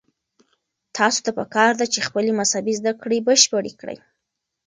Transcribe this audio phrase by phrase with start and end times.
[0.97, 3.97] تاسو ته پکار ده چې خپلې مذهبي زده کړې بشپړې کړئ.